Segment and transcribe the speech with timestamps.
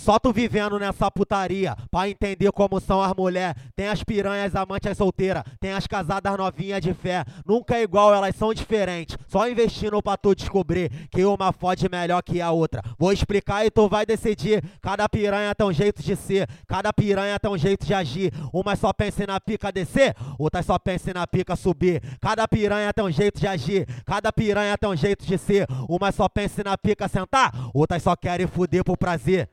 [0.00, 3.54] Só tu vivendo nessa putaria, pra entender como são as mulheres.
[3.76, 7.22] Tem as piranhas amantes solteiras, tem as casadas novinhas de fé.
[7.46, 9.18] Nunca é igual, elas são diferentes.
[9.28, 12.82] Só investindo pra tu descobrir que uma fode melhor que a outra.
[12.98, 14.64] Vou explicar e tu vai decidir.
[14.80, 18.32] Cada piranha tem um jeito de ser, cada piranha tem um jeito de agir.
[18.54, 22.02] Uma só pensa na pica descer, outra só pensa na pica subir.
[22.22, 25.66] Cada piranha tem um jeito de agir, cada piranha tem um jeito de ser.
[25.86, 29.46] Uma só pensa na pica sentar, outra só querem fuder por prazer.